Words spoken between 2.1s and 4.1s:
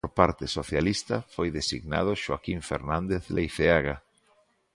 Xoaquín Fernández Leiceaga.